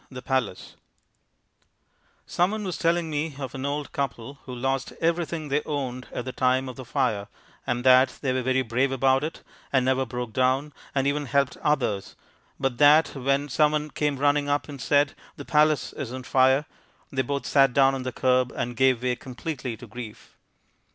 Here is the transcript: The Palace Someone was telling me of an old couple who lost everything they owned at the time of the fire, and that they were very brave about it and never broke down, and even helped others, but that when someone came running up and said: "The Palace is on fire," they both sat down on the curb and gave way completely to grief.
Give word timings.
The 0.09 0.23
Palace 0.23 0.77
Someone 2.25 2.63
was 2.63 2.79
telling 2.79 3.07
me 3.11 3.35
of 3.37 3.53
an 3.53 3.67
old 3.67 3.91
couple 3.91 4.39
who 4.45 4.55
lost 4.55 4.93
everything 4.99 5.49
they 5.49 5.61
owned 5.63 6.07
at 6.11 6.25
the 6.25 6.31
time 6.31 6.67
of 6.67 6.75
the 6.75 6.85
fire, 6.85 7.27
and 7.67 7.83
that 7.83 8.17
they 8.21 8.33
were 8.33 8.41
very 8.41 8.63
brave 8.63 8.91
about 8.91 9.23
it 9.23 9.43
and 9.71 9.85
never 9.85 10.03
broke 10.07 10.33
down, 10.33 10.73
and 10.95 11.05
even 11.05 11.27
helped 11.27 11.55
others, 11.57 12.15
but 12.59 12.79
that 12.79 13.09
when 13.15 13.47
someone 13.47 13.91
came 13.91 14.17
running 14.17 14.49
up 14.49 14.67
and 14.67 14.81
said: 14.81 15.13
"The 15.35 15.45
Palace 15.45 15.93
is 15.93 16.11
on 16.11 16.23
fire," 16.23 16.65
they 17.11 17.21
both 17.21 17.45
sat 17.45 17.71
down 17.71 17.93
on 17.93 18.01
the 18.01 18.11
curb 18.11 18.51
and 18.55 18.75
gave 18.75 19.03
way 19.03 19.15
completely 19.15 19.77
to 19.77 19.85
grief. 19.85 20.35